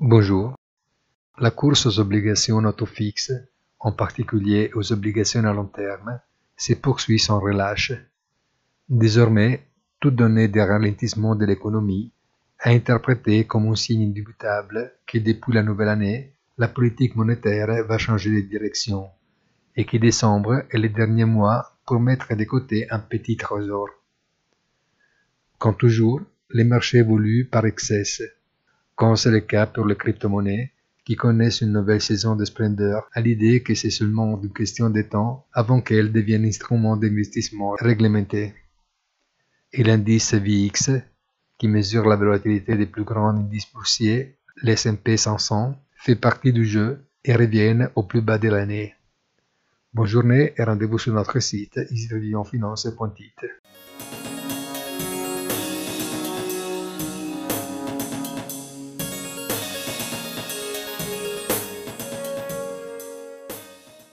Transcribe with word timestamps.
Bonjour. 0.00 0.54
La 1.38 1.50
course 1.50 1.86
aux 1.86 2.00
obligations 2.00 2.58
auto-fixes, 2.58 3.32
en 3.80 3.92
particulier 3.92 4.70
aux 4.74 4.92
obligations 4.92 5.44
à 5.44 5.54
long 5.54 5.64
terme, 5.64 6.20
se 6.54 6.74
poursuit 6.74 7.18
sans 7.18 7.40
relâche. 7.40 7.94
Désormais, 8.90 9.66
toute 9.98 10.16
donnée 10.16 10.48
des 10.48 10.62
ralentissements 10.62 11.34
de 11.34 11.46
l'économie 11.46 12.12
est 12.62 12.74
interprétée 12.74 13.46
comme 13.46 13.68
un 13.68 13.74
signe 13.74 14.10
indubitable 14.10 14.92
que 15.06 15.16
depuis 15.16 15.54
la 15.54 15.62
nouvelle 15.62 15.88
année, 15.88 16.34
la 16.58 16.68
politique 16.68 17.16
monétaire 17.16 17.82
va 17.86 17.96
changer 17.96 18.42
de 18.42 18.46
direction 18.46 19.08
et 19.76 19.86
que 19.86 19.96
décembre 19.96 20.64
est 20.70 20.78
le 20.78 20.90
dernier 20.90 21.24
mois 21.24 21.74
pour 21.86 22.00
mettre 22.00 22.36
de 22.36 22.44
côté 22.44 22.86
un 22.90 22.98
petit 22.98 23.38
trésor. 23.38 23.88
Comme 25.56 25.78
toujours, 25.78 26.20
les 26.50 26.64
marchés 26.64 26.98
évoluent 26.98 27.48
par 27.48 27.64
excès, 27.64 28.04
comme 28.96 29.14
c'est 29.14 29.30
le 29.30 29.40
cas 29.40 29.66
pour 29.66 29.86
les 29.86 29.94
crypto-monnaies 29.94 30.72
qui 31.04 31.14
connaissent 31.14 31.60
une 31.60 31.72
nouvelle 31.72 32.00
saison 32.00 32.34
de 32.34 32.44
splendeur 32.44 33.08
à 33.12 33.20
l'idée 33.20 33.62
que 33.62 33.74
c'est 33.74 33.90
seulement 33.90 34.40
une 34.42 34.52
question 34.52 34.90
de 34.90 35.02
temps 35.02 35.46
avant 35.52 35.80
qu'elles 35.80 36.10
deviennent 36.10 36.46
instruments 36.46 36.96
d'investissement 36.96 37.76
réglementés. 37.78 38.54
Et 39.72 39.84
l'indice 39.84 40.34
VX, 40.34 40.90
qui 41.58 41.68
mesure 41.68 42.08
la 42.08 42.16
volatilité 42.16 42.76
des 42.76 42.86
plus 42.86 43.04
grands 43.04 43.28
indices 43.28 43.70
boursiers, 43.72 44.38
l'S&P 44.62 45.16
500, 45.16 45.76
fait 45.94 46.16
partie 46.16 46.52
du 46.52 46.64
jeu 46.64 47.04
et 47.24 47.36
revient 47.36 47.88
au 47.94 48.02
plus 48.02 48.22
bas 48.22 48.38
de 48.38 48.48
l'année. 48.48 48.94
Bonne 49.92 50.06
journée 50.06 50.54
et 50.56 50.64
rendez-vous 50.64 50.98
sur 50.98 51.12
notre 51.12 51.38
site 51.40 51.78
isitrevillonfinance.it. 51.90 53.44